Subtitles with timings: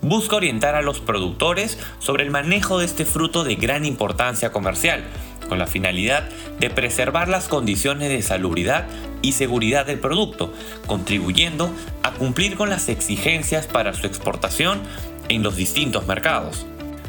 [0.05, 5.03] busca orientar a los productores sobre el manejo de este fruto de gran importancia comercial,
[5.49, 8.87] con la finalidad de preservar las condiciones de salubridad
[9.23, 10.53] y seguridad del producto,
[10.87, 11.71] contribuyendo
[12.03, 14.83] a cumplir con las exigencias para su exportación
[15.31, 16.67] en los distintos mercados.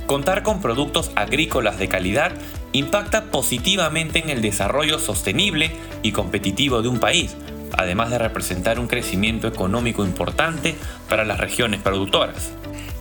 [0.07, 2.31] Contar con productos agrícolas de calidad
[2.71, 7.35] impacta positivamente en el desarrollo sostenible y competitivo de un país,
[7.77, 10.75] además de representar un crecimiento económico importante
[11.09, 12.51] para las regiones productoras.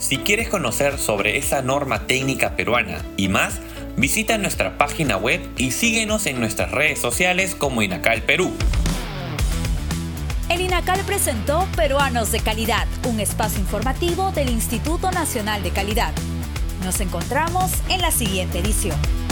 [0.04, 3.58] Si quieres conocer sobre esa norma técnica peruana y más,
[3.96, 8.52] visita nuestra página web y síguenos en nuestras redes sociales como Inacal Perú.
[10.50, 16.12] El INACAL presentó Peruanos de Calidad, un espacio informativo del Instituto Nacional de Calidad.
[16.84, 19.23] Nos encontramos en la siguiente edición.